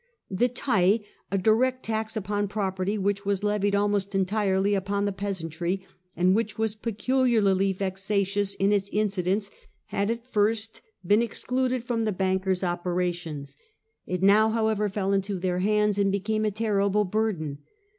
[0.31, 0.97] The tattle,
[1.29, 5.85] a direct tax upon property, which was levied almost entirely upon the peasantry,
[6.15, 9.51] and which was The taiiu P ecu ^ ar ty vexatious in its incidence,
[9.89, 13.57] had at first been excluded from the bankers 1 opera tions.
[14.07, 17.59] It now however fell into their hands, and became a terrible burden.